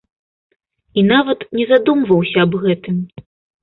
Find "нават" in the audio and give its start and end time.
1.11-1.39